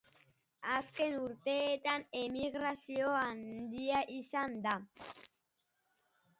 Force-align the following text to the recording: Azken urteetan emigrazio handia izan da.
Azken 0.77 1.17
urteetan 1.25 2.07
emigrazio 2.23 3.13
handia 3.19 4.03
izan 4.23 4.59
da. 4.67 4.77